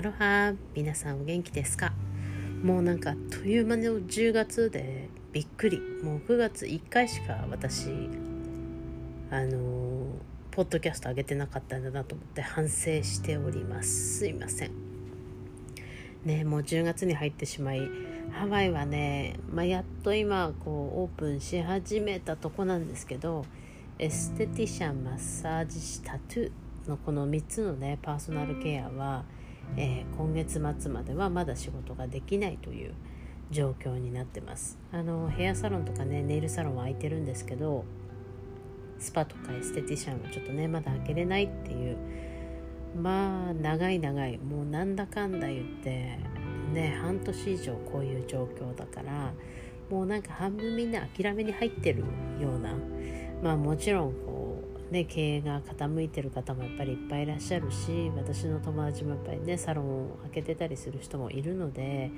[0.00, 1.92] アロハ皆さんお元気ですか？
[2.62, 5.78] もうなんかあっという間の10月でびっくり。
[6.02, 7.90] もう9月1回しか私
[9.30, 10.08] あのー、
[10.52, 14.20] ポッドキャスト上げてなかったんだなと思って反省しております。
[14.20, 14.70] すいません。
[16.24, 17.82] ねもう10月に入ってしまい
[18.32, 23.44] ハワイはね、まあ、やっと今こうオープンし始めたとこなんですけど
[23.98, 29.24] エステティシャンマッサージ師タトゥーのこの3つのねパーソナルケアは、
[29.76, 32.94] えー、今月末まではまだ仕事ができないという
[33.50, 34.78] 状況になってます。
[34.92, 37.84] あのヘアサロンとかねネイルサロンは空いてるんですけど
[38.98, 41.96] スパとかエステティシャンはちょっとねまだ開けれないっていう。
[43.00, 44.38] まあ長い長い。
[44.38, 46.18] もうなんだかんだ言って
[46.72, 49.32] ね半年以上こういう状況だから
[49.88, 52.00] もうなんか半分みんな諦めに入ってる
[52.40, 52.74] ような。
[53.42, 54.49] まあもちろんこう
[54.90, 62.10] ね経営が傾いてる方もやっぱりいっぱいいらっしゃるし私の友達もやっぱりねサロンを開けてたりする人もいるので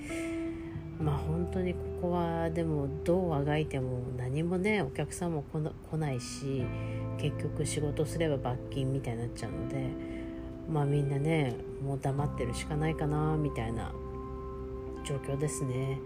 [0.98, 6.64] まあ本当にここはでもどうあがいても何もねお客さんも来ないし
[7.18, 9.88] 結局仕事すれば罰金みたいになっちゃうので
[10.70, 13.92] まあみんなねもう黙ってるしかないかなみたいな
[15.04, 15.98] 状況ですね。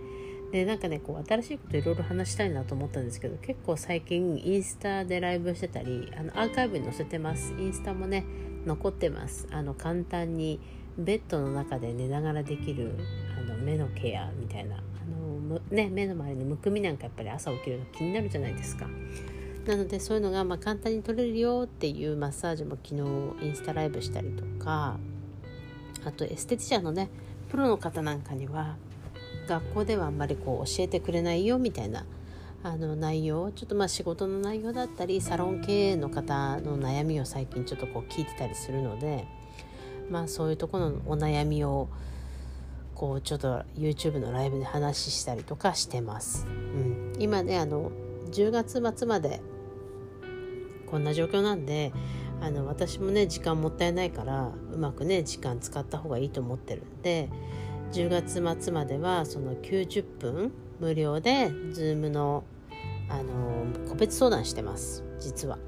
[0.53, 7.53] でなんかねこう新しいこといろいろ話したいなと思ったんですけど結構最近インスタでライブしてたりあのアーカイブに載せてます。
[7.59, 8.25] インスタもね
[8.65, 9.49] 残ってます。
[9.51, 10.61] あの簡単に
[10.99, 12.93] ベッドの中で寝ながらできる
[13.39, 14.77] あの目のケアみたいな。
[14.77, 14.81] あ
[15.53, 18.89] の、ね、目の周りにむくみなんかやっぱり朝起きるの気になるじゃないですか。
[19.67, 24.97] なのでそういうのがまあ簡単に取れるよっていうマッサージも昨日インスタライブしたりとか
[26.05, 27.11] あとエステティシャンのね
[27.49, 28.77] プロの方なんかには
[29.47, 32.05] 学校ではあんまりこう教えてくれないよみたいな
[32.63, 39.27] あの内容ちょっとまあ仕事の内容だったりサロン経営の方の悩みを最近ちょっとこう聞いてたりするので
[40.11, 41.89] まあそういうところのお悩みを
[42.95, 46.47] こうちょっと YouTube のライブで話したりとかしてます。
[46.47, 47.93] うん、今ねあの
[48.33, 49.41] 10月末まで
[50.91, 51.93] こんな状況なんで
[52.41, 57.29] あの私もね時間もったいないからうまくね時間使った方がいいと思ってるんで
[57.93, 62.45] 10月末まではその90分無料で Zoom の
[63.09, 65.59] あの個別相談してます実は。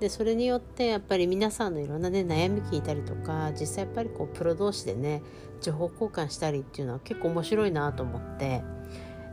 [0.00, 5.22] でそれによってやっぱり皆さんのいろんなね悩み聞いたりとか実際やっぱりこうプロ同士でね
[5.60, 8.62] 情報交換したりっていうのは結構面白いなと思って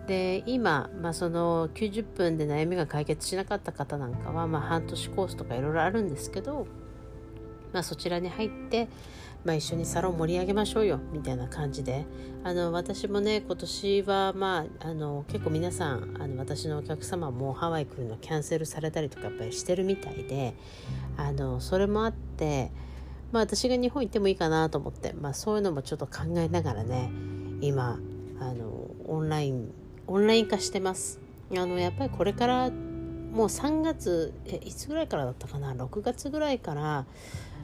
[0.07, 6.67] で今、まあ、その90分で悩みが解決しなかった方なんかは、まあ、半年コースとかいろいろあるんですけど、
[7.73, 8.87] まあ、そちらに入って、
[9.45, 12.05] まあ、一緒にサロン盛り上げましょうよみたいな感じで。
[12.43, 20.53] あの私もね今年は、まあ、あの結構皆さんあの私のお客様もハワイ来るのキャンセルされたりとかやっぱりしてるみたいで
[21.17, 22.69] あのそれもあって、
[23.31, 27.09] まあ、私が日本行ってもいいかなと思って、まあ、そういうのもちょっと考えながらね
[27.61, 27.97] 今
[28.39, 29.73] あのオンライン
[30.05, 31.19] オンライン化してます。
[31.51, 34.33] あのやっぱりこれからもう3月
[34.63, 37.05] いつぐらいからだったかな？6月ぐらいから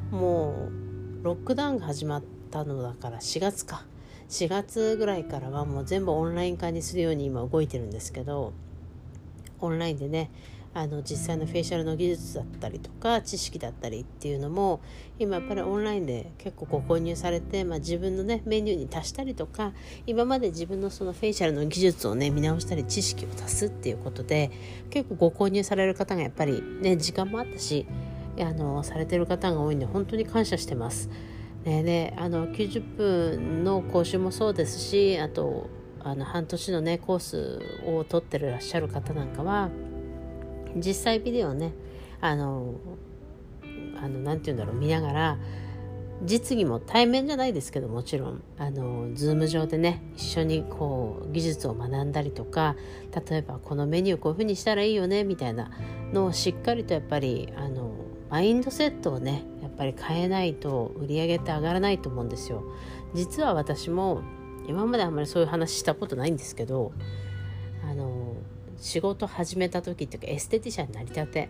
[0.09, 3.85] もうロックダウンが始まったのだから4月か。
[4.29, 8.53] 4月ぐらいからはもう全部オンライン化にするように今動いてるんですけど
[9.59, 10.31] オンラインでね
[10.73, 14.79] あの実際のフェイシャルの技術だったりとか知識だったりっていうのも
[15.19, 19.73] 今やっぱりオンラインで結構ご購入されて、まあ、自分のねメニューに足したりとか
[20.07, 24.49] 今まで自分のそのフェイシャルの技術をね見直したり知識を足すっていうことで
[24.89, 27.85] 結構ご購入される方がやっぱりね時間もあったし
[28.39, 31.09] あのされてる方が多いんで本当に感謝してます。
[31.65, 35.69] ね、であの90分の講習もそうですしあと
[35.99, 39.69] あの半年のねコースを取ってらっしゃる方なんかは
[40.75, 41.73] 実際ビデオね
[42.19, 42.75] あの
[44.01, 45.37] あのなて言うんだろう見ながら
[46.23, 52.75] 実技も対面じゃないですけどもちろんあのズーム上でね一緒にこう技術を学んだりとか
[53.29, 55.71] 例えばこのメニューこういう風にしたらいいよねみたいな
[56.13, 57.91] のをしっかりとやっぱりあの
[58.31, 62.63] マインドセットをねやっぱり変えないと売り上げって上がらないと思うんですよ。
[63.13, 64.21] 実は私も
[64.67, 66.93] 今まであんまりそういう話したことないんですけど
[67.83, 68.35] あの
[68.77, 71.49] 仕事始めた時っていうかエステティシャンになりたて。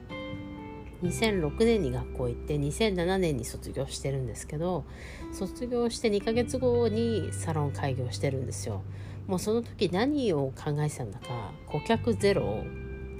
[1.03, 4.85] 2006年に学校行って2007年に卒業してるんですけど
[5.33, 8.83] 卒業して2ヶ月後にサロン開業してるんですよ。
[9.27, 12.63] もうその時何を考えてたんだか顧客ゼロ、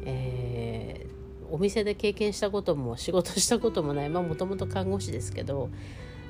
[0.05, 1.10] えー、
[1.51, 4.09] お店で経験したことも仕事したこともない。
[4.09, 5.69] まあもともと看護師ですけど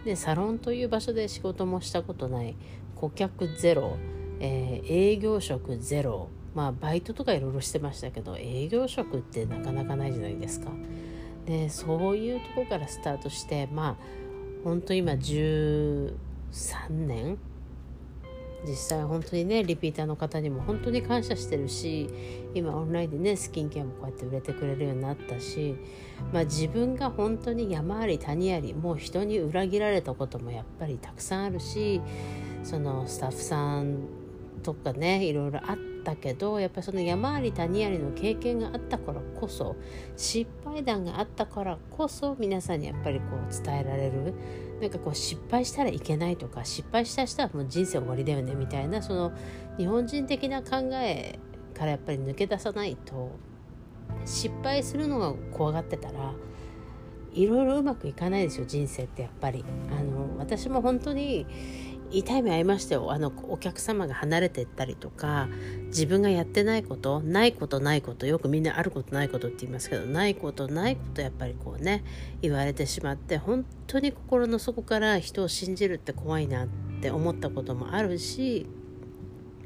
[0.03, 2.56] でサロンという場所で仕事もしたことない。
[2.95, 3.97] 顧客ゼロ、
[4.39, 6.27] えー、営業職ゼロ。
[6.53, 10.71] まあバイトとかいろいろしてましたけど営業職ってなかなかないじゃないですか。
[11.45, 13.97] でそういうとこからスタートしてまあ
[14.63, 16.13] 本当今13
[16.89, 17.38] 年
[18.66, 22.10] 実際本当にねリピーターの方にも本当に感謝してるし
[22.54, 25.75] 今オンラインでねスキンケアもこうやって売れてくれるようになったし、
[26.31, 32.02] まあ、自分が本当に山あり谷ありもう人に裏切られたこともやっぱりたくさんあるし
[32.63, 34.08] そのスタッフさん
[34.62, 39.75] とかねいろいろあってたけどやっぱりその山あり谷ありの経験があったからこそ
[40.18, 44.33] 失敗談があったからこそ皆さんにやっぱりこう伝えられる。
[44.81, 49.31] なんかこう失敗したらいけないとか失敗した人はもう人生終わりだよねみたいなその
[49.77, 51.38] 日本人的な考え
[51.75, 53.30] からやっぱり抜け出さないと
[54.25, 56.33] 失敗するのが怖がってたら
[57.33, 59.63] いろいろうまくいかないですよ人生ってやっぱり。
[59.92, 61.45] あの私も本当に
[62.12, 63.12] 痛い目合いましたよ。
[63.12, 65.48] あのお客様が離れてったりとか
[65.88, 72.04] 自分がやってないことないことないことよくみんなあることないことって言いますけどないことないことやっぱりこうね
[72.42, 76.68] 言われてしまって本当に心の底から人を信じるって怖いなっ
[77.02, 78.68] て思ったこともあるし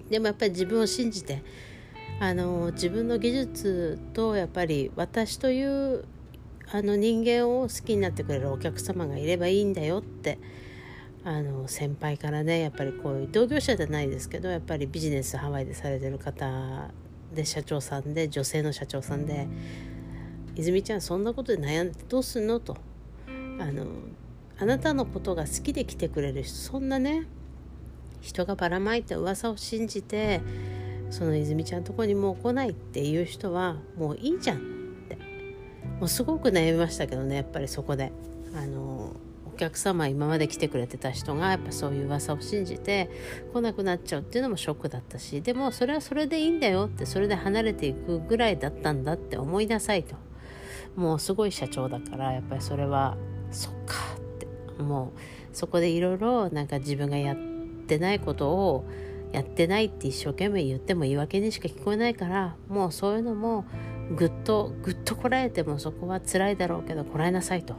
[0.10, 1.44] でもやっぱり自分を信じて
[2.20, 6.06] あの自分の技術とやっぱり私という
[6.72, 10.40] あの人間を好きになってくれるお客様がいればいいんだよって
[11.26, 16.92] あの先輩からねやっぱりこういう同業者じゃないですけどやっぱりビジネスハワイでされてる方
[17.34, 19.48] で社長さんで女性の社長さんで
[20.56, 22.78] 「泉ちゃんそんなことで悩んでどうすんの?」と。
[23.58, 23.88] あの
[24.58, 27.26] 「あなたのことが好きで来てくれる人そんなね
[28.22, 30.42] 人がばらまいた噂を信じて
[31.10, 34.62] その泉ちゃんとこにもう来ないっていう人はもういいじゃんっ
[35.10, 35.18] て。
[36.00, 38.12] もうすごく悩みましたけどねやっぱりそこで。
[38.54, 39.12] あの
[39.56, 43.10] 客様今まで来てくれてた人がやっぱそういう噂を信じて
[43.54, 50.16] 来なくなっちゃうっていうのもショックだったしでもそれはそれでいいんだよってそれで離れていくぐらいだったんだって思いなさいと
[50.96, 53.18] もうすごい社長だからやっぱりそれは
[53.52, 55.20] そっかってもう
[55.56, 57.38] そこでいろいろなんか自分がやっ
[57.88, 58.86] てないことを
[59.32, 63.66] やってないって一生懸命言っても言い訳にしか聞こえないからもうそういうのも
[64.16, 67.76] ぐっとぐっとこらえてもそこは辛いだろうけどこらえなさいと。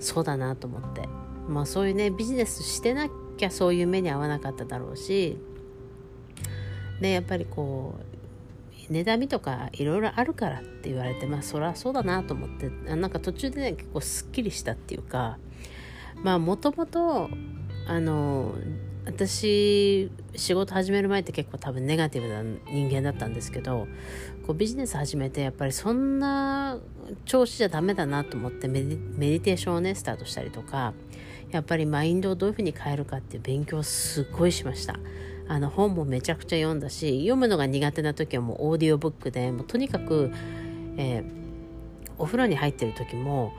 [0.00, 1.08] そうだなと思って。
[1.48, 5.38] まあそういうねビジネスしてなきゃそういう目に遭わなかっただろうし。
[7.00, 15.38] ねやっぱりこう値段みとかいろいろあるからって言われてまあそりゃそうだなと思ってなんか途中でね結構すっきりしたっていうか
[16.22, 17.28] まあもともと
[17.88, 18.54] あの
[19.04, 23.86] 私仕事始める前って結構多分ネガティブな人間だったんですけど
[24.46, 26.78] こうビジネス始めてやっぱりそんな
[27.24, 30.94] 調子じゃダメだなと思ってメディテーションをねスタートしたりとか
[31.50, 34.98] やっぱりマインドをどういうふうに変えるかっていう勉強をすっごいしました。
[35.48, 40.32] あの本もめちゃくちゃ読んだし読むのが苦手な時はもうオーディオブックでもうとにかく、
[40.96, 41.24] えー、
[42.18, 43.52] お風呂に入ってる時も、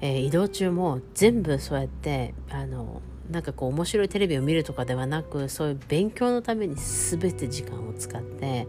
[0.00, 8.68] えー、移動中も全部そうやってあのなんかこう面白いテレビを見るとかではなくそういう勉強のために全て時間を使って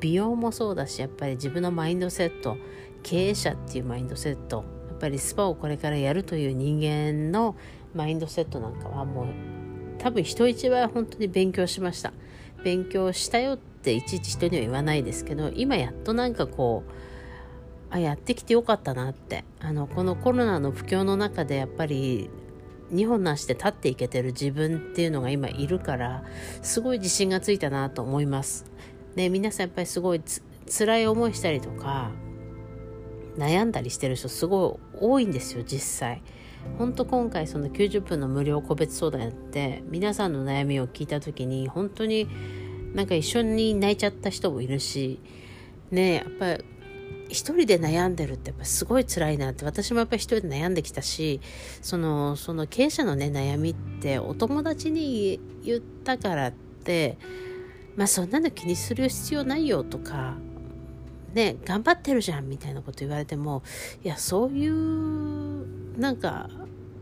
[0.00, 2.56] 美容もそうだしやっぱり自分のマインドセット
[3.02, 7.56] 経営者っていうマインドセットやっぱりスパをこれからやるという人間の
[7.94, 9.26] マインドセットなんかはもう
[9.98, 12.12] 多分人一倍本当に勉強しました
[12.64, 16.92] 勉強したよっていちいち人には言わないですけど今やっとなんかこう
[17.90, 22.30] あやってきてよかったなってあのこのコロナの不況の中でやっぱり
[22.92, 26.24] 2本の足で立っていけてる自分っていうのが今いるから
[26.62, 28.66] すごい自信がついたなと思います。
[29.18, 32.12] ね、皆さんやっぱりすごいつ辛い思いしたりとか
[33.36, 36.22] 悩んだりしてる人すごい多いんですよ実際。
[36.78, 42.28] ほんと今回その90分の無料個別相談やって皆さんの悩みを聞いた時に本当に
[42.94, 45.20] なんか一緒に泣いちゃった人もいるし
[45.90, 46.64] ねやっぱり
[47.28, 51.40] 一人で悩んでるってやっぱすごい辛いなって私もやっぱり一人で悩んできたし
[51.80, 57.18] そのその経営者のね悩みってお友達に言ったからって
[57.98, 60.36] まあそんなの気にする必要ないよとか
[61.34, 63.64] ね頑張ってるじゃんみたいなこと言われても
[64.04, 66.48] いやそういうなんか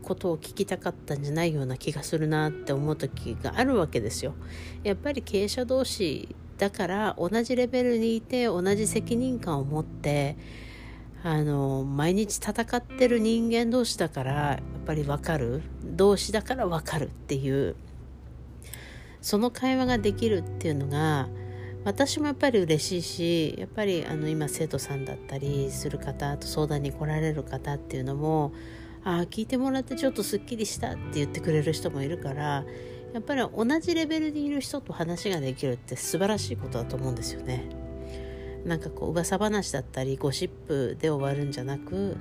[0.01, 4.33] ことを聞きたかったんじゃないような気がするなって思う時があるわけですよ。
[4.83, 10.35] やっぱり経営者同士だから同じレベルにいて同じ責任感を持って
[11.23, 17.75] あの毎日戦ってる人間同士だからやっぱり分かる同士だから分かるっていう
[19.21, 21.27] その会話ができるっていうのが
[21.85, 28.53] 私もやっぱり嬉しいしやっぱりあの今生徒さんだったりする方と相談に来られる方っていうのも
[29.03, 32.65] ああ聞いてもらってちょっとすっきりしたって言ってくれる人もいるから
[33.13, 37.69] やっぱり同じレベルにいる人と話ができるって素晴らしいことだと思うんですよね。
[38.65, 42.17] なんかこう噂話だったりゴシップで終わるんじゃなく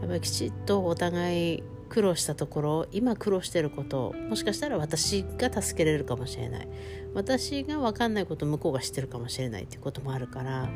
[0.00, 6.68] やっぱりきちっとお互い苦労したところ今苦労してることもしかしたら私が助けれるかもしれない。
[7.14, 10.68] 私が分かんないこと向こうが知ってるかもしれないっていうこともあるから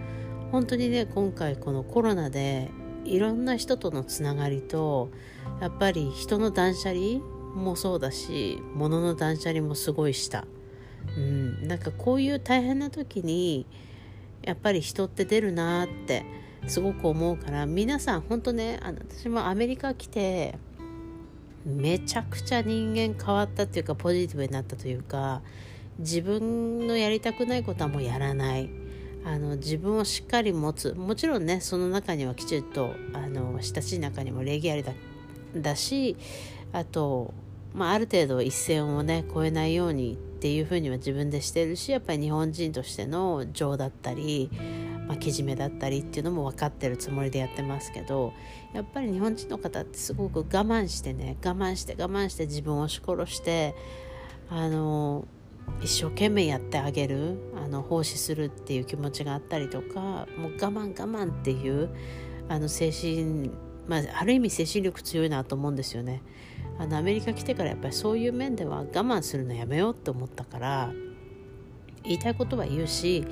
[0.52, 2.70] 本当にね今回このコロナで
[3.04, 5.10] いろんな人とのつながりと
[5.60, 7.18] やっぱり人の断捨離
[7.54, 10.46] もそうだし物の断捨離もすごいした、
[11.16, 13.66] うん、なんかこういう大変な時に
[14.42, 16.24] やっぱり人って出るなって
[16.66, 20.58] すごく思うから皆さん本当ねあの私もアメリカ来て
[21.66, 25.42] めちゃくちゃ人間変わったっていうかポジティブになったというか
[25.98, 28.70] 自分のやりたくないことはもうやらない。
[29.24, 30.94] あの自分をしっかり持つ。
[30.94, 34.92] もちろんねその中にはきちっとあの親しい中にも礼儀ありだ
[35.56, 36.16] だし
[36.72, 37.34] あと、
[37.74, 44.50] まあ、ある程度一線をね越えないようにっていうふうには自分でしてるしやっぱり日本人としての情だったり
[45.08, 48.34] まあ、けじめだったりっていうのも分かってるつもりでやってますけど
[48.74, 53.74] やっぱり日本人の方ってすごく我慢してね我慢して我慢して自分を押し殺して
[54.50, 55.26] あの
[55.82, 61.88] 一生懸命やってあげるあの奉仕するっていう気持ちがあったりとかもう我慢我慢っていう
[62.48, 63.50] あの精神、
[63.86, 66.22] まあ、ある意味精神力強いなと思うんですよね。
[66.78, 70.92] あのアメリカ来てからやっぱりそういう面では我慢するのやめようって思ったから
[72.04, 73.24] 言いたいことは言うし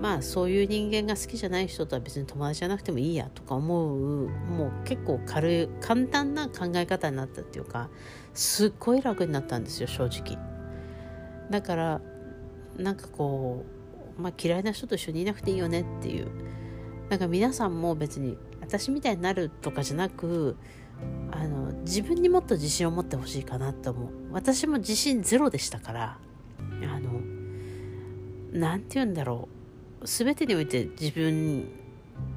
[0.00, 7.90] まあそういう人間が好きじゃない人とは別に友達じゃなくてもいいやとか思うもう結構軽い簡単な考え方になったっていうか
[8.34, 10.38] すっごい楽になったんですよ正直。
[11.50, 12.00] だから
[12.76, 13.64] なんかこ
[14.18, 16.28] う、まあ、嫌いな人と一緒にいなくていいよねっていう。
[17.08, 20.56] なんか皆さんも別に私みたいになるとかじゃなく
[21.30, 24.08] あの自分にもっと自信を持ってほしいかなと思う。
[24.32, 26.18] 私も自信ゼロでしたから
[26.82, 27.33] あの
[28.54, 29.48] 何て言うんだろ
[30.02, 30.06] う。
[30.06, 31.68] 全てにおいて自分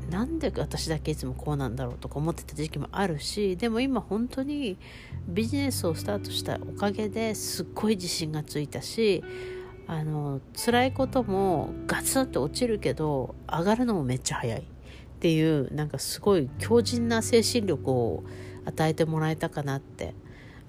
[0.10, 4.78] なんで私だけいつもこうなんだろうとか思ってた時期もあるしでも今本当に
[5.28, 9.24] ビジネスをスタートしたおかげですっごい自信がついたし
[9.86, 14.60] あの辛いこともガツンと落ちるけど上がるのもめっちゃ早い。
[14.60, 18.24] っていうなんかすごい強靭な精神力を
[18.66, 20.14] 与えてもらえたかなって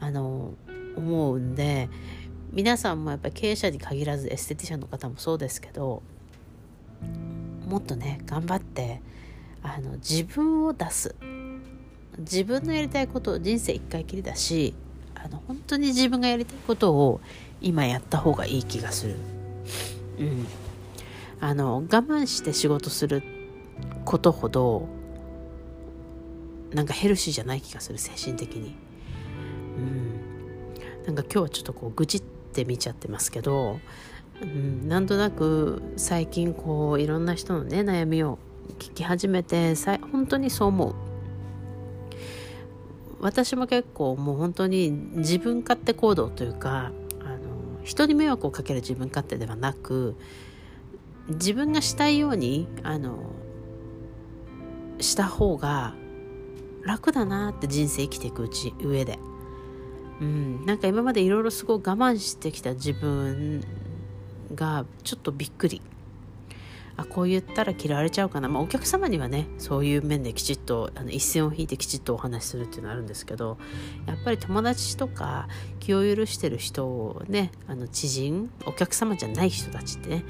[0.00, 0.55] あの
[0.97, 1.90] 思うんで
[2.59, 6.03] 皆さんもやっぱり経営者に限らずエステティシャンの方もそうですけど
[7.69, 9.00] もっとね頑張って
[9.62, 11.15] あの自分を出す
[12.19, 14.75] 自分のやりたいことを人生一回きりだし
[15.15, 17.21] あの本当に自分がやりたいことを
[17.61, 19.15] 今やった方がいい気がする。
[20.19, 20.47] うん、
[21.38, 23.23] あの我慢して仕事する
[24.05, 24.88] ことほど
[26.73, 28.75] なんかヘルシーじゃない気がする精神的に。
[29.77, 33.78] うん、なんか今日はちょっとこう愚痴っって見ちゃってますけど、
[34.43, 38.38] うん、なんとなく最近こういろんな人のね悩みを
[38.78, 39.75] 聞き始めて
[40.12, 40.95] 本当にそう思う。
[43.21, 50.14] 私も結構もう本当に自分勝手行動というかあの人に迷惑をかける自分勝手ではなく
[51.28, 53.19] 自分がしたいようにあの
[55.00, 55.97] した方が
[56.85, 59.19] 楽だなって人生生きていくうち上で。
[60.21, 63.63] うん、なんか今までいろいろすごい我慢してきた自分
[64.55, 65.83] がちょっとびっくり。
[66.99, 73.57] あこう言ったら嫌われちゃうかな、まあ、お客様にはねそういう面できちっとあの一線を引いてきちっとお話しするっていうのはあるんですけど
[74.07, 75.47] やっぱり友達とか
[75.79, 80.25] 気を許してる人をねあの知人お客様じゃない人たちってね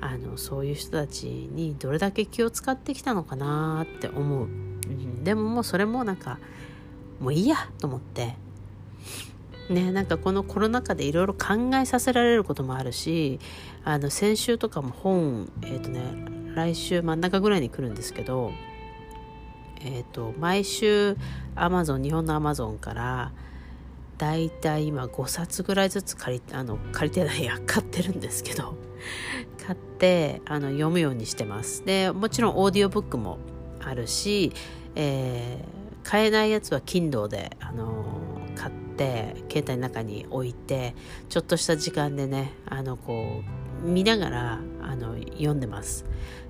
[0.00, 6.38] あのそういう人たちにどれだけ気を使ってきたのかなって思う、うん、でももうそれもなんか
[7.18, 8.36] もういいやと思って
[9.72, 13.40] ね、なんかこのコロナ禍でいろいろ考えさせられることもあるし
[13.84, 16.02] あの先週とかも本、えーとね、
[16.54, 18.52] 来週真ん中ぐらいに来るんですけど、
[19.80, 21.16] えーと、毎週
[21.54, 23.32] アマゾン日本のアマゾンから
[24.18, 28.76] だいたい今5冊ぐらいずつ借りあの借りてないや 買ってるんですけど
[29.66, 31.84] 買ってあの読むようにしてます。
[31.84, 33.38] でもちろんオーディオブックも
[33.80, 34.52] あるし、
[34.94, 38.31] えー、買えないやつは Kindle で、あの
[38.92, 40.94] って携帯の中に置いて
[41.28, 43.42] ちょっとした時間でねあのこ
[43.84, 46.04] う見ながらあの読んでます。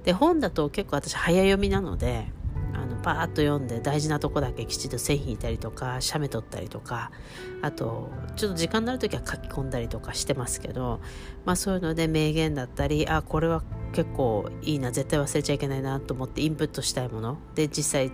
[0.05, 2.27] で本だと結構私早読みなので
[2.75, 7.13] あのパーッと読んで大事なとこだけきちっと線引いたりとか写メ撮ったりとか
[7.61, 11.01] あとちょっと時間になる時は書き込んだりとかしてますけど、
[11.45, 17.39] まあ、そういうので名言だったりあこれは結構いいな絶対忘れちゃいけないなと思ってインプットしたいもの。
[17.55, 18.11] で実際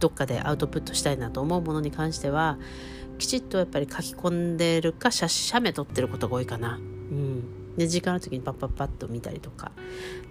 [0.00, 2.58] どっかでアウトプットしたいなと思うものに関しては
[3.18, 6.76] きちっとやっぱり書き込んでるか写写メ撮ってることが多いかな。
[6.76, 7.76] うん。
[7.76, 9.72] で時間の時にパッパッパッと見たりとか、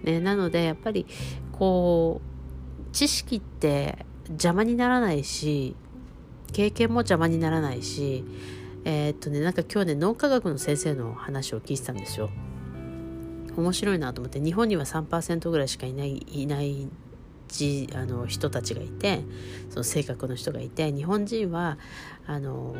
[0.02, 1.06] ね、なのでやっぱり
[1.52, 5.76] こう知識って邪魔にならないし
[6.52, 8.24] 経験も邪魔にならないし
[8.84, 12.30] えー、っとねなんか今日ね脳科学の先生の話を聞いてたんですよ。
[13.56, 16.88] 面白いなと思って日本には3%ぐらいしかいないいない
[17.48, 19.20] じあの人たちがいて
[19.70, 21.78] その性格の人がいて日本人は
[22.26, 22.74] あの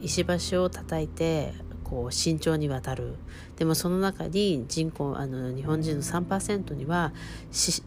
[0.00, 1.52] 石橋を叩いて
[1.84, 3.16] こう慎重に渡る
[3.56, 7.12] でもその中に人口あの日本人の3%には
[7.50, 7.82] 石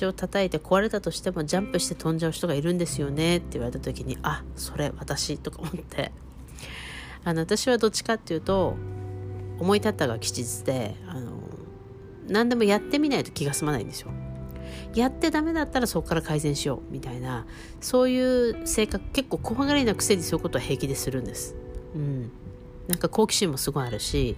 [0.00, 6.12] 橋を叩いて壊れたとしてもジャンプして飛んじゃう人がいるんですよねって言われた時にあそれ私とか思って
[7.24, 8.76] あの私はどっちかっていうと
[9.58, 11.32] 思い立ったが吉日であの
[12.28, 14.10] 何でもやってみないと気が済まないんですよ。
[14.94, 17.46] やってダメだったらそこから改善しようみたいな
[17.80, 21.54] そういう性格結構怖がりなくせにそういうことは平気でするんです。
[21.94, 22.30] うん、
[22.88, 24.36] なんか好奇心もすごいあるし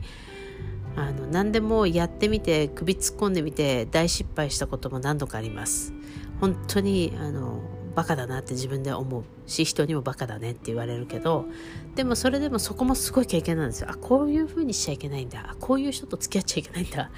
[0.97, 5.93] あの何でもやってみて首突っ込んでみて大失敗したことも何度かあります。
[6.41, 7.61] 本当にあの
[7.95, 11.47] バカだなって自分で思うし人にもバカだねって言われるけど
[11.95, 13.89] でもそれでもそこもすごい経験なんですよ。
[13.91, 15.51] あこういうふうにしちゃいけないんだ。
[15.51, 17.11] あこういう人と付き合っちゃいけないんだ。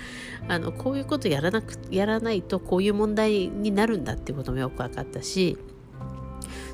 [0.48, 5.58] あのこういうことやらなくやらないとこういう問題になるんだっていうこともよく分かったし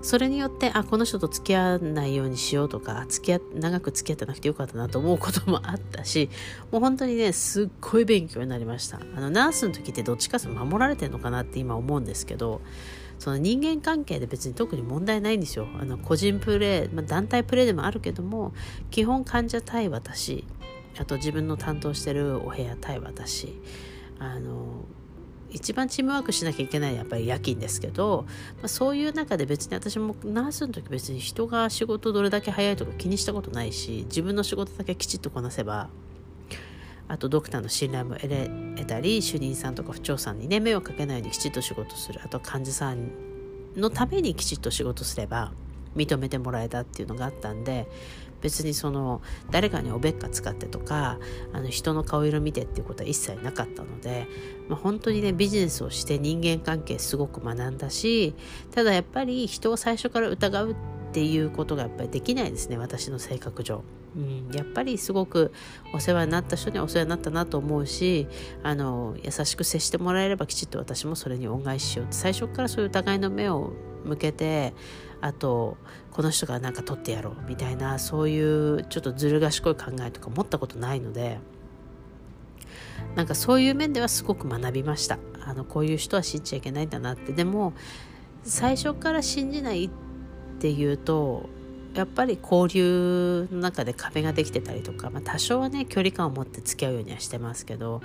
[0.02, 6.30] それによってあこの人と付き合わないようにしようとか付き合長く付き合ってなくてよかったなと思うこともあったし
[6.70, 9.00] もう本当にねすっごい勉強になりました。
[9.16, 12.60] あのナースの時ってどっちかと守られてるのかなって今思うんですけど
[13.18, 18.52] その人間関係で別に特に問題ないんですよあの個人プレー、まあ、団体プレーでもあるけども
[18.90, 20.44] 基本患者対私
[20.98, 23.60] あと自分の担当してるお部屋対私
[24.18, 24.84] あの
[25.50, 35.88] 一番チームワークしなきゃいけないやっぱり夜勤ですけど、まあ、そういう中で別に私もナースの時別に人が仕事どれだけ早いとか気にしたことないし自分の仕事だけきちっとこなせば
[37.08, 42.20] あとドクターの信頼も得れ得たり主任さんとか不調さんにね迷惑かけないようにきちっと仕事する。
[42.22, 43.10] あと患者さん
[43.76, 45.52] のためにきちっと仕事すれば
[45.96, 47.88] 認めてもらえたっていうのがあったんで
[48.40, 51.18] 別にその誰かにおべっか使ってとか
[51.52, 54.28] あの人の顔色見てっていうことは一切なかったので、
[54.68, 58.34] まあ、本当にねビジネスをして人間関係すごく学んだし
[58.72, 60.76] ただやっぱり人を最初から疑う
[61.08, 63.82] っていうことがやっぱりできないですね私の性格上。
[64.16, 65.52] うん、やっぱりすごく
[65.92, 68.26] お世話になった人にはお世話になったなと思うし
[68.62, 72.16] あの優しく接してもらえればきちっと私もそれに恩返ししようって。
[72.16, 73.72] 最初からそういう疑いの目を
[74.04, 74.74] 向けて
[75.20, 75.76] あと
[76.10, 81.38] この人がなんか取ってやろうみたいなそういうちょっとずる賢い考えとか持ったことないので
[83.14, 85.18] なんかそういう面ではすごく学びました。
[85.44, 87.32] あのこういう人は信じちゃいけないんだなって。
[87.32, 87.72] でも
[88.42, 90.07] 最初から信じないって
[90.66, 91.48] いうと
[91.94, 98.02] やっぱり交流の中で壁ができてたりとか、まあ、多少はね距離感を持って付き合うようにはしてますけど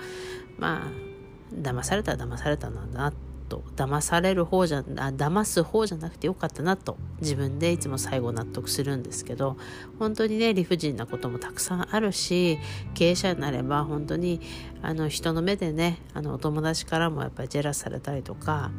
[0.58, 1.14] まあ
[1.54, 3.14] 騙されたら騙されたなんだな
[3.50, 9.58] と騙される方じゃあ騙す方じゃなくてよかったなと自分でいつも最後納得するんですけど
[10.00, 12.58] 本当にね理不尽なこともたくさんあるし
[12.96, 14.42] 経営者になれば本当に
[14.82, 18.72] あの人の目でねあのお友達からもやっぱりジェラスされたりとか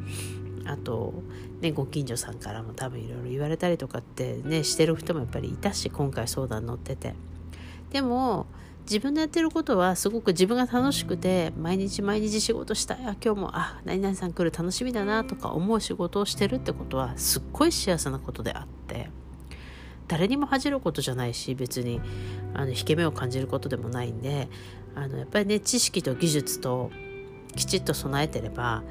[0.67, 1.15] あと、
[1.61, 7.15] ね、ご近所さんからも多分いろいろ言われたりとかってねしてる人もやっぱりいたし今回相談乗ってて。
[7.91, 8.47] でも
[8.83, 19.11] 自分のやってることはすごく自分が楽しくて毎日毎日仕事したい今日もあ何々さん来る楽しみだなとか思う仕事をしてるってことはすっごい幸せなことであって。
[20.09, 22.01] 誰にも恥じることじゃないし別に
[22.53, 24.49] あの引け目を感じることでもないんで
[24.95, 26.91] あのやっぱりね知識と技術と
[27.57, 28.83] きちっと備えてれば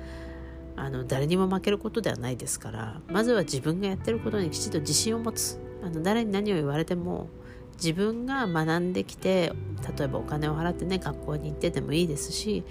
[0.75, 5.59] あの誰にも負けることではないですからまずは自分がやってることにきちっと自信を持つ。
[5.83, 7.27] あの誰に何を言われても
[7.73, 9.51] 自分が学んできて
[9.97, 12.63] 例えばお金を払ってね学校に行ってでもいいですし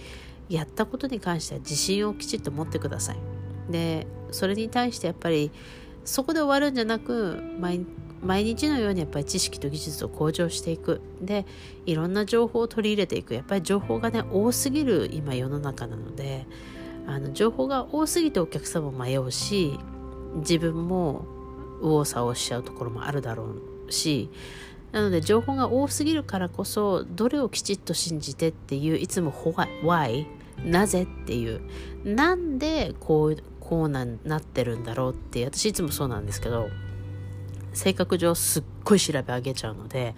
[0.49, 3.19] やったことに関しては自信をきちっと持ってください。
[3.71, 5.51] でそれに対してやっぱり
[6.05, 11.01] そこで終わるんじゃなく毎日のようにやっぱり知識と技術を向上していく。
[11.21, 11.45] で
[11.85, 13.35] いろんな情報を取り入れていく。
[13.35, 16.47] やっぱり情報がね多すぎる今世の中なので
[17.07, 19.79] あの情報が多すぎてお客様も迷うし
[20.37, 21.25] 自分も
[21.81, 23.47] 右往左往しちゃうところもあるだろ
[23.89, 24.31] うし
[24.93, 30.27] なので情報が多すぎるからこそどれをきちっと信じてっていういつも why
[30.65, 31.61] なぜっていう
[32.05, 36.69] なんでこうこうななってるんだろうって私いつもそうなんですけど
[37.73, 40.15] 性格上すっごい調べ上げちゃうので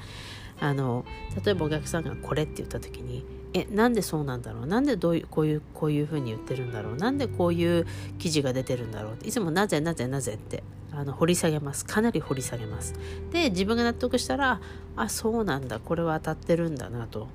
[0.60, 1.04] あの
[1.44, 4.66] 例えばお客さんがこれって言った時にえなんでそうなんだろう？
[4.66, 6.96] なんでどういうこういうこういうふうに言ってるんだろう？
[6.96, 7.86] なんでこういう
[8.18, 9.12] 記事が出てるんだろう？
[9.14, 11.84] っていつもなぜなぜなぜってあの掘り下げます。
[11.84, 12.94] かなり掘り下げます。
[13.30, 14.60] で自分が納得したら
[14.96, 15.78] あそうなんだ。
[15.78, 17.28] これは当たってるんだなと。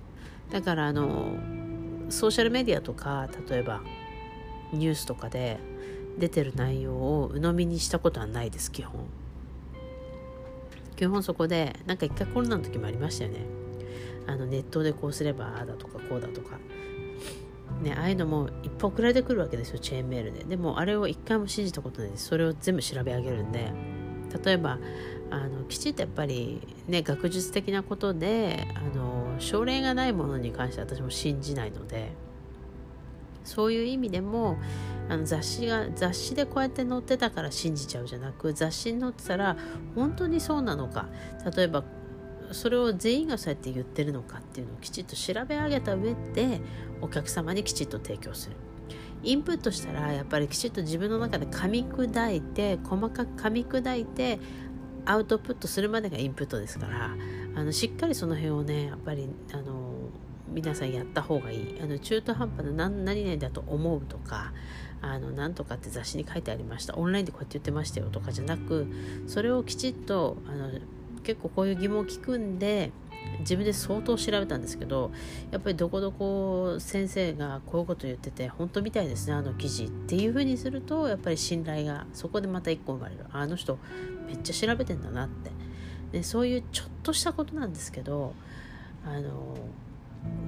[0.52, 1.32] だからあの
[2.10, 3.82] ソーシャルメディアとか例えば
[4.74, 5.58] ニュースとかで
[6.18, 9.06] 出てる内容を鵜呑みにしたことはないです基本。
[10.98, 13.40] 基本そこでなんか一回コロナの時もありましたよね。
[14.28, 16.58] あのネットでこうすればああだとかこうだとか。
[17.82, 20.44] ね、ああいうのもいっぱい送られてくるわけですよチェーンメールで。
[20.44, 22.26] でもあれを一回も信じたことないです。
[22.26, 23.72] それを全部調べ上げるんで。
[24.44, 24.80] 例えば
[25.32, 32.12] あのきちっとやっぱりね学術的なことであの症例がないものに関して私も信じないので。
[33.50, 34.58] そういう意味でも
[35.10, 39.58] あの雑誌が雑誌でこうやって載ってたから信じちゃうじゃなく雑誌に載ってたら
[39.96, 41.08] 本当にそうなのか。
[41.56, 41.84] 例えば
[42.52, 46.62] それを全員がそうやって言ってるのかっていうのをきちっと調べ上げた上で
[47.02, 48.56] お客様にきちっと提供する。
[49.22, 54.40] インプットしたらやっぱりきちっと自分の中で噛み砕いて細かく噛み砕いて
[55.06, 57.16] アウトプットするまでがインプットですから
[57.56, 60.10] あのしっかりその辺をねやっぱりあの
[60.48, 61.80] 皆さんやった方がいい。
[61.82, 64.54] あの中途半端な何何々だと思うとか
[65.02, 66.96] あのなんとかって雑誌に書いてありました。
[66.96, 68.88] オンラインでこうやって言ってましたよとかじゃなく
[69.28, 70.72] それをきちっとあの
[71.24, 72.92] 結構こういう疑問を聞くんで
[73.40, 75.12] 自分で相当調べたんですけど
[75.52, 83.26] やっぱりどこどこ先生がこういうこと言ってて本当みたいですねあの記事っていうふうにするとやっぱり信頼がそこでまた一個生まれる。
[83.32, 83.78] あの人
[84.28, 85.52] めっちゃ調べてんだなって。
[86.12, 88.34] でそういうちょっとしたことなんですけど
[89.06, 89.56] あの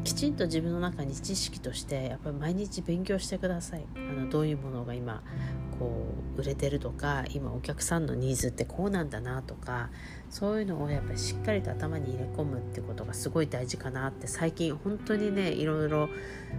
[0.03, 3.85] きちんと自分の中に知識としてやっぱり毎日勉強してください。
[3.95, 5.21] あのどういうものが今
[5.77, 6.05] こ
[6.37, 9.89] う売れてるとか今お客さんのニーズってこうなんだなとか
[10.29, 16.09] そういうのをやっぱりしっかりと頭に入れ込むってことがすごい大事かなって最近本当にねいろいろ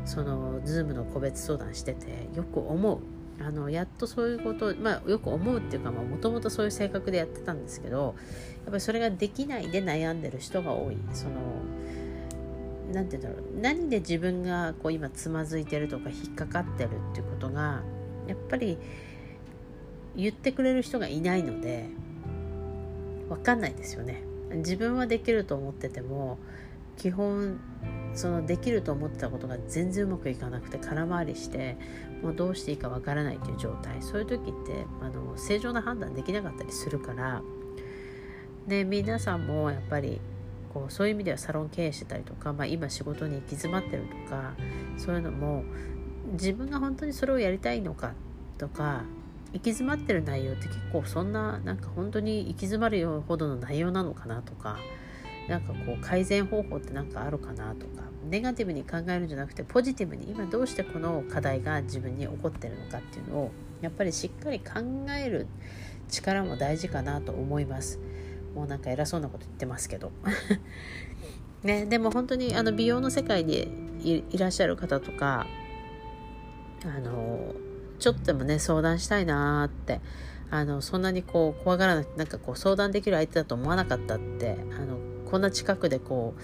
[0.04, 3.00] その Zoom の個別相談しててよく思う。
[3.40, 8.14] あのやっとそういうことまあよく思うっていうかもともとそういう性格でやってたんですけど
[8.64, 10.98] やっぱりそれができないで悩んでる人が多い。
[11.12, 11.32] その
[12.92, 13.60] 何て言うんだろう。
[13.60, 17.82] 何で自分がこう今つまずいてるとか引っかかってるっていうことが
[18.26, 18.78] やっぱり
[20.16, 21.88] 言ってくれる人がいないので
[23.28, 24.22] 分かんないですよね。
[24.54, 26.38] 自分はできると思ってても
[26.96, 27.58] 基本
[28.14, 31.78] そのできると思ってたことが全然うまくいかなくて空回りして
[32.22, 34.02] もうどうしていいかわからないという状態。
[34.02, 37.42] そういう時ってあの正常な判断できなかったりするから。
[38.66, 40.20] で皆さんもやっぱり
[40.72, 44.54] こうそういう意味ではサロン経営してたりとか、まあ、今仕事に行き詰まってるとか
[44.96, 45.64] そういうのも
[46.32, 48.14] 自分が本当にそれをやりたいのか
[48.58, 49.04] とか
[49.52, 54.78] 行き詰まってる内容って結構そんななんか本当に行き詰まるほどの内容なのかなとか
[55.48, 64.80] なんかこう改善方法って何かあるかなとかネガティブに考えるんじゃなくてポジティブに今どうしてこの課題が自分に起こってるのかっていうのをやっぱりしっかり考
[65.10, 65.48] える
[66.08, 67.98] 力も大事かなと思います。
[68.54, 70.12] もうなんか偉そうなこと言ってますけど。
[71.62, 73.68] ねでも本当にあの美容の世界に
[74.04, 75.46] いらっしゃる方とか
[76.84, 77.54] あの
[78.00, 80.00] ちょっとでもね相談したいなって
[80.50, 84.98] あのそんなにこう怖がらなくてなんかこう相談できる相手だと思わなかったってあの
[85.30, 86.34] こんな近くでこ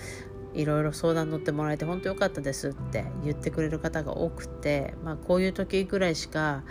[0.55, 6.63] ういろいろ相談乗ってもらえて本当良かったですって言ってくれる方が多くて、まあ、こういう時ぐらいしか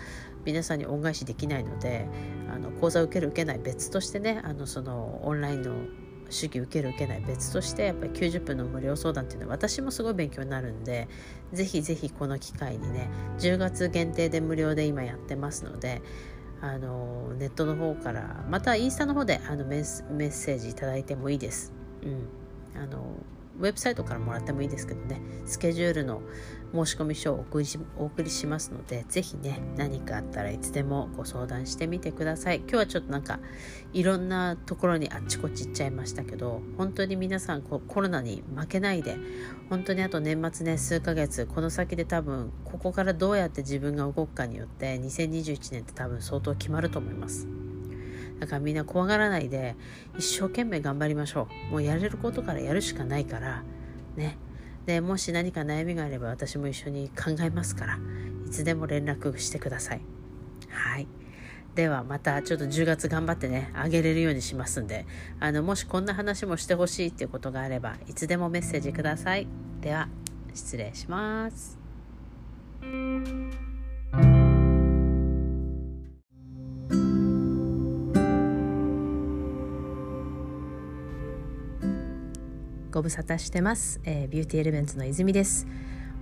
[0.47, 2.07] 皆さんに恩返しできないので
[2.49, 5.73] あの講座受ける受けない別としてねあのそのオンラインの
[6.29, 11.09] 主義受ける受けない別としてやっぱり90分の無料相談っていうのは私もすごい勉強になるんで
[11.51, 16.01] ぜひぜひこの機会にね10月限定で無料で今やってますので
[16.61, 21.73] あのネットの方からまたインスタの方であのメッセージいただいてもいいです。
[22.03, 23.03] うん、あの
[23.59, 25.21] ウェブサイトからもらってもいいですけどね。
[25.45, 26.21] スケジュールの
[26.73, 27.45] 申し込み書を
[27.97, 32.57] お送りしますのでぜひね何かあったらいつでもご相談してみてください。
[32.57, 33.39] 今日はちょっとなんか
[33.93, 39.15] いろんなところにあっちこっち行っちゃいましたけど本当に皆さんこコロナに負けないで
[39.69, 47.47] 本当にあと年末ね数ヶ月この先で多分ここからどうやって自分が動くかによって2021年って多分相当決まると思います。
[48.39, 49.75] だからみんな怖がらないで
[50.17, 51.71] 一生懸命頑張りましょう。
[51.71, 53.63] もうやれることからやるしかないから
[54.15, 54.37] ね。
[54.85, 57.99] でもし何か悩みがあれば私も一緒に考えますから
[58.45, 60.01] いつでも連絡してください。
[60.69, 61.07] はい。
[61.75, 65.05] ではまたちょっと10月頑張ってねあげれるようにしますんで
[65.39, 69.47] あのもしこんな話もしてほしいっていうことがあればいつでもメッセージください。
[69.81, 70.09] では
[70.53, 71.77] 失礼します。
[82.91, 85.67] ご無沙汰してます、えー、ビューティーエレメンツの泉です。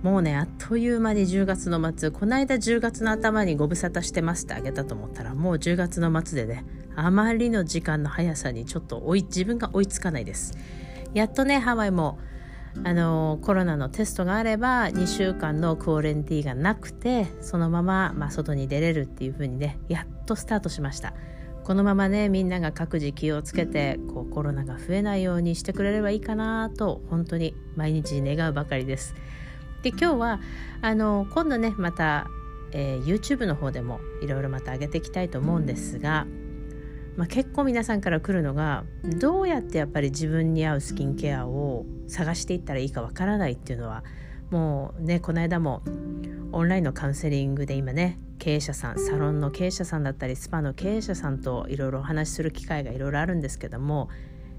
[0.02, 2.10] もうねあっという間に10月の末。
[2.10, 10.56] この間10月の頭にご無沙汰してますってあげたと思ったらもう10月の末でねあまりの時間の速さにちょっと追い自分が追いつかないです。
[11.14, 12.18] やっとねハワイも
[12.84, 21.14] あのコロナのテストがあれば2週間のクオレンティがなくてそのまま、まあ、外に出れるっていう風にねやっとスタートしました。
[21.66, 29.16] このままねみんなが各自気をつけてこうコロナが増えないようにしてくれればいいかなと本当に毎日願うばかりです。
[29.82, 30.40] で今日は
[30.80, 32.28] あの今度ねまた、
[32.70, 36.28] えー、YouTube の方でもいろいろまた上げていきたいと思うんですが、
[37.16, 38.84] まあ、結構皆さんから来るのが
[39.18, 44.04] どうやってやっぱり自分に合うスキンケアを探していったらいいかわからないっていうのは
[44.50, 45.82] もうねこの間も
[46.52, 54.08] オンラインのカウンセリングで今ね経営者さんサロンの経営者さんだったりスパの経営者さんといろいろお話しする機会がいろいろあるんですけども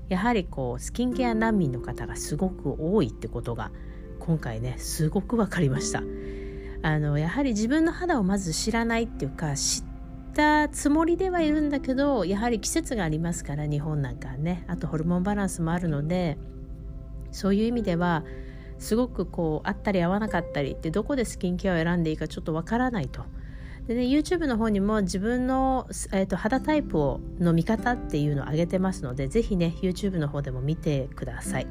[0.09, 3.71] やはりこうスキンケア難民の方がすごく多いってことが
[4.19, 6.01] 今回ねすごく分かりました。
[6.83, 9.83] あのやはり自分の肌をまず知らないっていうか知っ
[10.33, 14.63] たつもりではいるんだけどやはり季節がありますから日本なんかね。
[14.67, 16.37] あとホルモンバランスもあるので
[17.31, 18.23] そういう意味では
[18.79, 23.25] すごくこう合ったり合わなかったりってどこでスキンケアを選んでいいかちょっとわからないと。
[23.87, 31.67] でね YouTube の方にも自分の、えーと、肌タイプをの見方っていうのを上げてますのでぜひね YouTube の方でも見てください。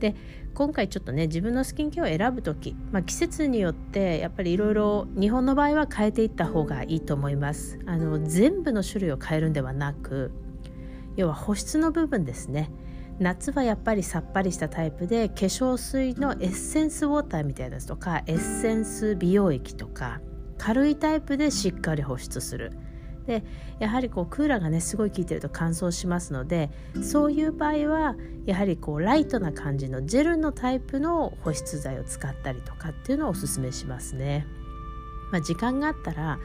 [0.00, 0.14] で
[0.54, 10.32] 今回ちょっとね自分のスキンケアを選ぶ時、まあ、季節によってやっぱりいろいろ日本の場合は変えていった方がいいと思いますあの全部の種類を変えるんではなく
[11.16, 12.70] 要は保湿の部分ですね
[13.18, 20.20] 夏はやっぱりさっぱりしたタイプで化粧水のエッセンスウォーターみたいなやつとかエッセンス美容液とか
[20.58, 22.72] 軽いタイプでしっかり保湿する
[23.26, 23.44] で
[23.78, 26.70] やはりこうクーラーがねすごい効いてると乾燥しますので
[27.02, 34.46] そういう場合はやはりこうライトな感じのジェルのタイプの保湿剤を使ったりとかっていうのをおすすめしますね。
[35.32, 36.38] まあ、時間があったら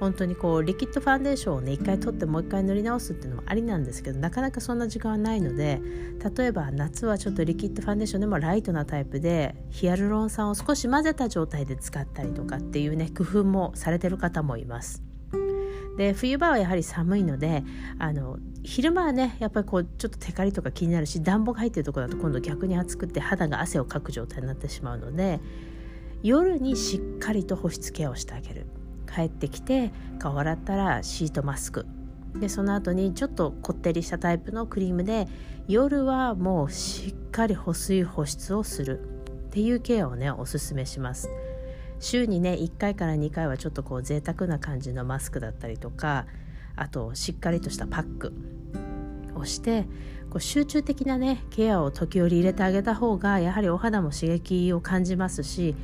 [0.00, 5.80] 本当にこうリキッドファンデーションをね一回取ってもう一回塗り直すっていうのもありなんですけどなかなかそんな時間はないので
[6.36, 15.02] 例えば夏はちょっとリキッドファンデーションでもライトなタイプでヒアルロン酸を少し混ぜた状態で使ったりとかっていうね工夫もされてる方もいます。
[15.96, 17.62] で冬場はやはり寒いので
[17.98, 25.40] あの昼間はねやっぱりこうちょっとテカリとか気になるし暖房が入ってるとこだと今度逆に暑くて肌が汗をかく状態になってしまうので
[26.22, 28.66] 夜にしっかりと保湿ケアをしてあげる
[29.14, 31.86] 帰ってきて顔洗ったらシートマスク。
[32.36, 35.26] でその後にちょっとこってりしたタイプのクリームで
[35.66, 39.00] 夜はもうしっかり保水保湿をする。
[39.00, 41.28] っていうケアをねおすすめします。
[41.98, 46.26] 週にね1回から2回はちょっとこう贅沢な感じのマスクだったりとか
[46.76, 48.32] あとしっかりとしたパック。
[49.40, 49.86] をして
[50.28, 55.74] こう集中的なねケアを時折入れてあげた方がやはりお肌も刺激を感じますし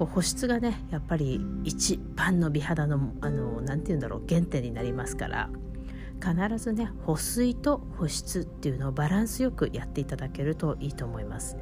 [0.00, 5.50] こう保湿がねやっぱり一番の美肌のあのなて言うんだろう原点になりますから
[6.24, 11.58] 必ずね保水と保湿っていうのをバランスよくやっていただけるといいと思います。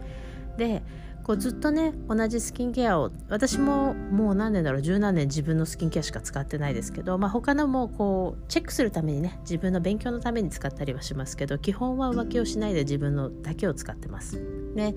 [0.57, 0.85] で
[1.25, 14.41] こうずっとね同じスキンケアを私ももう何年だろう十何年自分のスキンケアしか使ってないですけど、まあ、他のもこうチェックするためにね自分の勉強のために使ったりはしますけど基本は浮気をしないで自分のだけを使ってます。
[14.77, 14.95] で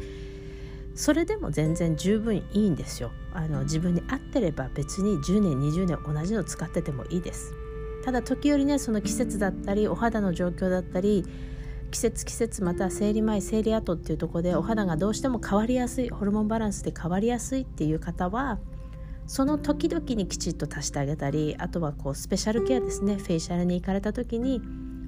[0.96, 3.12] それでも全然十分いいんですよ。
[3.34, 7.54] あの自分に合ってれば別に10年20年同じの使っててもいいです。
[8.04, 11.24] ただ時折ねその季節だったりお肌の状況だったり
[11.92, 18.60] 季節季節また生理前生理後っていうところでお肌がどうしても変わりやすいホルモンバランスで変わりやすいっていう方は
[19.28, 23.18] その時々にきちっと足してあげたりあとはこうスペシャルケアですね。
[23.18, 24.62] フェイシャルに行かれた時に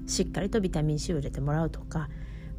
[0.07, 2.09] しっかりとビタミン C を入れてもらうとか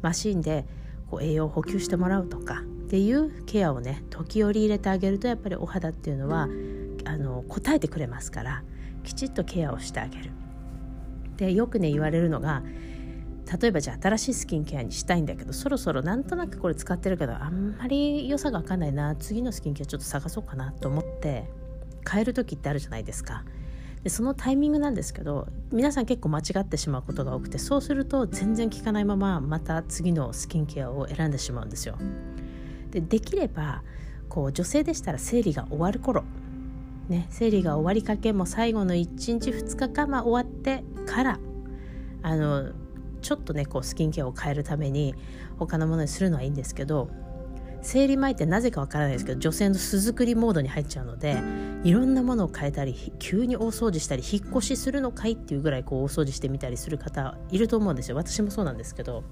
[0.01, 0.65] マシンで
[1.09, 6.47] こう栄養を補給してもらうとかっていうケアをね時折入れてあげるとやっぱりお肌っていうのは
[7.05, 8.63] あの答えてくれますから
[9.03, 10.31] きちっとケアをしてあげる。
[11.37, 12.63] でよくね言われるのが
[13.61, 21.47] 例えばじゃあ新しいスキンケアにしたいんだけどそろそろなんとなくこれ使ってるけどあんまり良さが分かんないな次のスキンケアちょっと探そうかなと思って
[22.09, 23.43] 変える時ってあるじゃないですか。
[24.05, 31.97] でそのタイミングなんですけど皆さん結構間違ってしまうことが多くてそうすると全然効かないまままた次のスキンケアを選んでしまうんですよ。
[32.91, 33.81] でできれば
[34.29, 36.23] こう女性でしたら生理が終わる頃
[37.09, 41.39] ね、生理が終わりかけも最後の1日2日か、まあ、終わってから
[42.23, 42.71] あの
[43.21, 45.15] ちょっとねこうスキンケアを変えるために
[45.57, 47.09] 他のものにするのはいいんですけど
[47.85, 51.37] 生理前ってなぜかわからないですけど女性の巣作りモードに入っちゃうので
[51.83, 58.17] いろんなものを変えたり急に大掃除したり引っ越しするのかいっていうぐらいこう大掃除してみたりする方いると思うんですよ。
[58.17, 59.23] 私もそうなんですけど。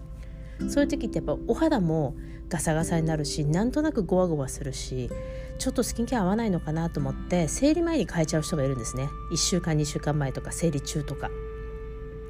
[0.70, 2.16] そういう時ってやっぱお肌も
[2.48, 5.10] ガサガサになるしなんとなくゴワゴワするし
[5.58, 9.10] ちょっとスキンケア合わないのかなと思って生理前に変えちゃう人がいるんですね。
[9.32, 11.32] 1週間2週間前とか生理中とか。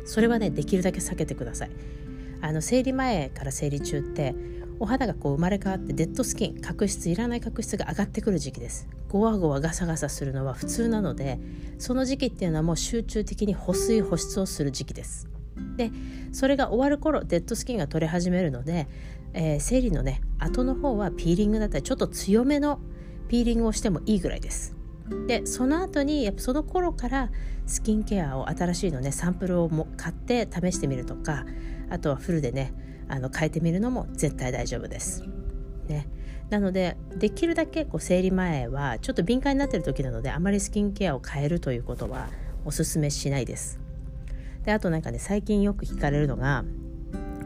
[0.06, 1.72] それはねできるだけ避けてください。
[2.42, 4.36] あの生理前から生理中って
[4.84, 8.90] お肌がこう生まれ変わってデッドスキン角質いらない角質が上がってくる時期です。
[9.08, 11.40] ゴワゴワガサガサするのは普通なので
[11.78, 15.30] その時期っていうのはもう集中的に保水保湿をする時期です。
[15.78, 15.90] で
[16.34, 18.90] それが終わる頃デッドスキンが取れ始めるので、
[19.32, 22.82] えー、生理のね後の方はピーリングだったりちょっと強めの
[23.30, 24.76] ピーリングをしてもいいぐらいです。
[25.28, 27.32] でその後にやっぱその頃から
[27.68, 31.46] スキンケアを新しいのねサンプルをも買って試してみるとか
[31.90, 32.74] あとはフルでね
[33.14, 35.24] あの変えてみるのも絶対大丈夫です。
[35.88, 36.08] ね、
[36.50, 42.28] なのでできるだけこう生理前はちょっと敏感になってる時なのであまりスキンケアを変えるということは
[42.66, 43.80] おすすめしないです。
[44.66, 46.66] であとなんかね最近よく聞かれるのが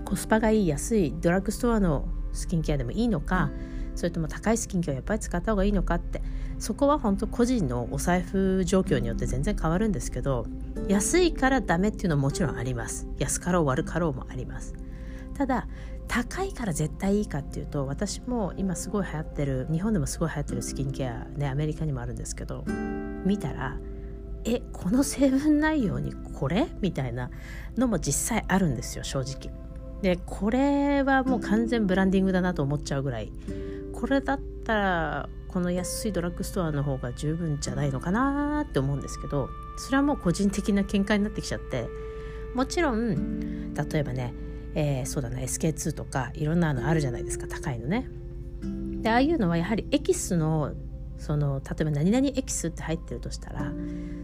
[0.06, 3.52] コスパがいい安いドラッグストアのスキンケアでもいいのか
[3.96, 6.22] それとも高いスキンケアをやっぱり使った方がいいのかって
[6.60, 10.46] そこは本当個人のお財布状況によって全然変わるんですけど
[10.88, 14.76] 安いからダメっていうのはもちろんあります安かろう悪かろうもあります
[15.38, 15.68] ただ
[16.08, 22.64] 高いから絶対いいかっていうと私も今すごい流行ってる日本でもすごい流行ってるスキンケアねアメリカにもあるんですけど
[23.24, 23.78] 見たら
[24.46, 27.30] えこの成分内容にこれみたいな
[27.78, 29.54] のも実際あるんですよ正直。
[30.02, 33.32] でこれはもう完全ブランディングだなと思っちゃうぐらい。
[33.94, 41.88] これだったらこの安いドラッグストアの方が十分じゃないのかなって思うんですけどそれはもう個人的な見解になってきちゃって。
[42.54, 44.34] もちろん例えばね
[44.80, 48.08] えー、そうだな SK2 とかいろんなのあるじゃないですか高いのね。
[49.02, 50.74] でああいうのはやはりエキスの
[51.18, 53.74] その例えば何々エキスって入ってるとしたら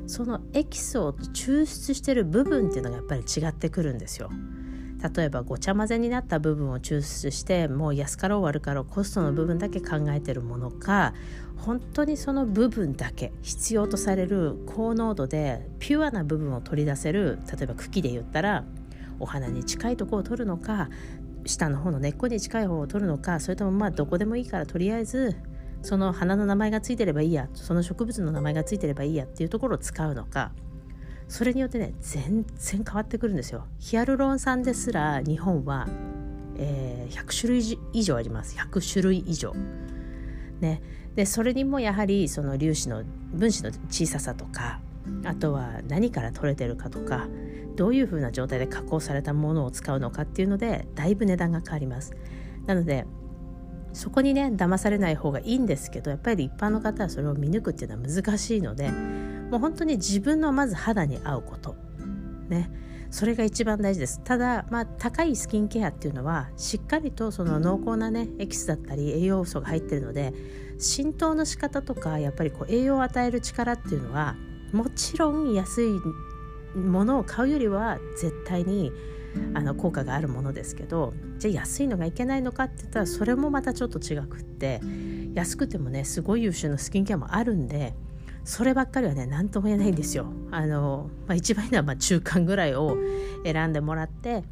[0.06, 4.30] そのエキスを抽出してる部分っていうのがやっぱり違ってくるんですよ。
[5.16, 11.14] 例えばごちゃ混ぜになった部分を抽出してもう安かろう悪かろうコストの部分だけ考えてるものか
[11.58, 18.64] 本当にその部分だけ必要とされる高濃度でピュアな部分を取り出せる例えば茎で言ったら
[19.20, 20.90] お花に近いところを取るのか
[21.46, 25.36] 下の方の根っこに近い方を取るのかそれともまあどこでもいいからとりあえず
[25.82, 30.54] その花の名前がついてればいいやその植物の名前がついてればいいやっていうところを使うのか
[31.28, 33.66] それによってね全然変わってくるんですよ。
[33.80, 35.88] ヒアルロン酸ですら日本は、
[36.58, 39.54] えー、100種類以上あります100種類以上。
[40.60, 40.82] ね、
[41.16, 44.80] でそれにもやはりその粒子の分子の小ささとか
[45.26, 47.28] あとは何から取れてるかとか
[47.76, 52.14] どういうふうな状態で加工されたものを使うのかっていうのでだいぶ値段が変わります。
[52.66, 53.06] なので
[53.94, 61.76] そこにね騙されない方がいいんですけどやっぱり一般の方はそれを見抜くっていうのは難しいのでもう本当に自分のまず肌に合うこと。
[62.50, 62.72] ね。
[63.12, 64.22] それが一番大事です。
[64.24, 70.34] ただまあ高いスキンケアっていうのはしっかりとその濃厚なねエキスだったり栄養素が入ってるので
[70.80, 74.36] 浸透の仕方とかやっぱりこう栄養を与える力っていうのは
[74.72, 75.92] もちろん安い
[76.76, 78.92] ものを買うよりは絶対に
[79.54, 84.82] あの効果があるものですけどじゃあ安いのがいけないのかって言ったらそれもまたちょっと違くって
[85.34, 87.94] 安くてもねすごい優秀なスキンケアもあるんで
[88.44, 90.26] そればっかりはね何とも言えないんですよ。
[90.52, 92.98] あのまあ、一番いいのはま中間ぐらいを
[93.46, 94.44] 選んでもらって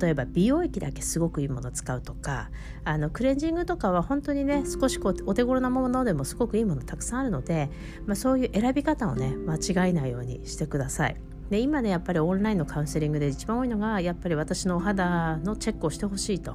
[0.00, 2.50] 例えば美容液だけすごくいいもの使うとか
[2.84, 7.70] あのクレンジングとかは本当にね少しこうお手頃なものでもすごくいいものたくさんあるので、
[8.06, 11.31] まあ、そういう選び方をね間違えないようにしてください。
[11.52, 16.52] で今ねやっぱりオンラインのカウンセリングで一番多いのがやっぱり私のお肌のチェックをしてほしいと、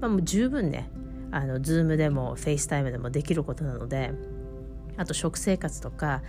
[0.00, 0.90] まあ、もう十分ね
[1.30, 4.10] あの Zoom でも FaceTime でもできることなので
[4.96, 6.22] あと食生活とか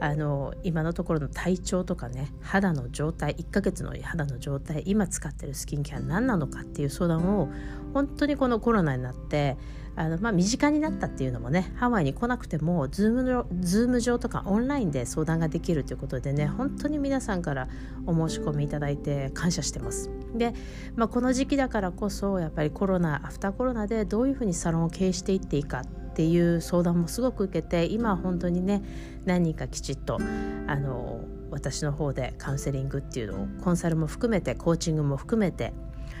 [0.00, 7.48] あの今のところの体調とかね肌の状態1ヶ月の肌の状態今使ってるスキンケア何なのかっていう相談を
[7.94, 9.56] 本当にこのコロナになって
[9.94, 17.68] あのまあ、身近になったっていうのもねハワイに来なくてもズームのズーム上とかオンラインで相談ができるということでね本当に皆さんから
[18.06, 20.10] お申し込みいただいて感謝してます。
[20.34, 20.54] で、
[20.96, 28.82] まあ、この時期だからこそやっぱりコロナアフターコロナでどういうふうにサロンを経営していっていいかっていう相談もすごく受けて今本当にね
[29.24, 30.18] 何人かきちっと
[30.66, 35.72] あの私の方でカウンセリングっていうのをコンサルも含めてコーチングも含めて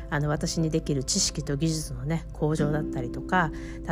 [0.08, 3.50] あの私にできる知識と技術のね向上だったりとか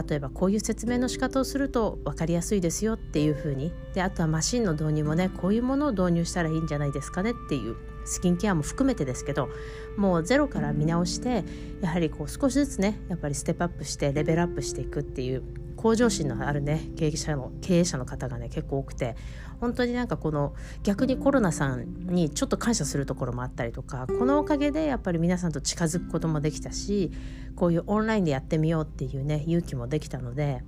[0.08, 9.48] 例えばこういう説明の仕方をすると分かりやすいですよっていう風にであとはマシンの導入もねこういうものを導入したらいいんじゃないですかねっていうスキンケアも含めてですけど
[9.96, 11.44] もうゼロから見直して
[11.80, 15.42] やはりこう少しずつねやっぱりステップアップしてレベルアップしていくっていう
[15.80, 19.16] 向上心のあるね経営者の経営者の方がね結構多くて
[19.60, 27.10] 本当になんかこの逆にコロナさんにちょっと感謝するところもあったりとかこのおかげでやっぱり皆さんと近づくこともできたし
[27.56, 30.62] こういうオンラインでやってみようっていうね勇気もできたので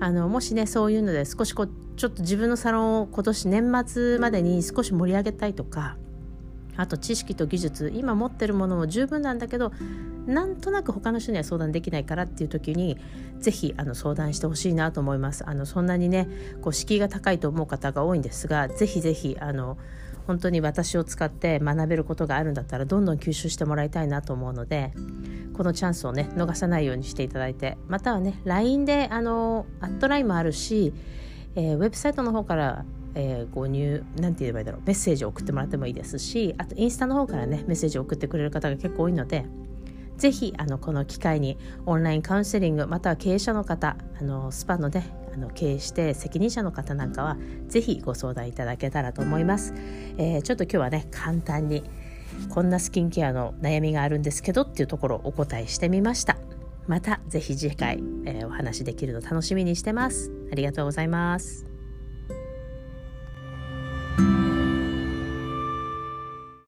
[0.00, 5.96] あのもしねそういうので少しこうちょっと自分のサロンを今年年末までに少し盛り上げたいとか
[6.76, 9.72] あと知識と技術今持ってるものも十分なんだけど
[10.30, 12.96] なんとなく他の人には相談できないからっていう時に
[13.38, 15.48] ぜひあの相談してほしいなと思います。
[15.48, 16.28] あのそんなにね
[16.62, 19.76] こう敷居が高いと思う方が多いんですがぜひぜひあの
[20.26, 24.92] 本当に私を使って学べることがあるんだったらどんどん吸収してもらいたいなと思うので
[25.54, 30.94] このチャンスをね逃さないようにしていただいてまたはね LINE であのアットラインもあるし、
[31.56, 39.46] えー、ウェブサイトの方からえー、ご入なんて言えばいいだろうメッセージを送ってもらってもいいですしあとインスタの方からねメッセージを送ってくれる方が結構多いので
[40.20, 41.56] ぜひあのこの機会に
[41.86, 49.72] オンラインカウンセリングまたは経営者の方あのスパのねあの経営して責任者の方なんかはぜひご相談いただけたらと思います、
[50.18, 51.84] えー、ちょっと今日はね簡単に
[52.50, 56.36] こんなスキンケアの悩みがあるんですけどっていうところをお答えしてみました。
[56.86, 60.30] またぜひ次回、えー、お話できるの楽しみにしてます。
[60.52, 61.69] ありがとうございます。